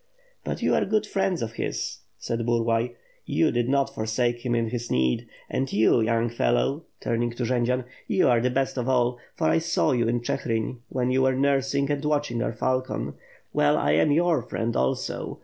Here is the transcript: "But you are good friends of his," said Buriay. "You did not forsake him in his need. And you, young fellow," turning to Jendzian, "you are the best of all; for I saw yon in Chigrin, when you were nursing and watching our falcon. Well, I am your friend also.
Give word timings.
"But 0.43 0.63
you 0.63 0.73
are 0.73 0.83
good 0.83 1.05
friends 1.05 1.43
of 1.43 1.51
his," 1.53 1.99
said 2.17 2.39
Buriay. 2.39 2.95
"You 3.27 3.51
did 3.51 3.69
not 3.69 3.93
forsake 3.93 4.43
him 4.43 4.55
in 4.55 4.69
his 4.69 4.89
need. 4.89 5.27
And 5.47 5.71
you, 5.71 6.01
young 6.01 6.27
fellow," 6.27 6.85
turning 6.99 7.29
to 7.33 7.43
Jendzian, 7.43 7.85
"you 8.07 8.27
are 8.27 8.41
the 8.41 8.49
best 8.49 8.79
of 8.79 8.89
all; 8.89 9.19
for 9.35 9.45
I 9.47 9.59
saw 9.59 9.91
yon 9.91 10.09
in 10.09 10.21
Chigrin, 10.21 10.79
when 10.89 11.11
you 11.11 11.21
were 11.21 11.35
nursing 11.35 11.91
and 11.91 12.03
watching 12.03 12.41
our 12.41 12.51
falcon. 12.51 13.13
Well, 13.53 13.77
I 13.77 13.91
am 13.91 14.11
your 14.11 14.41
friend 14.41 14.75
also. 14.75 15.39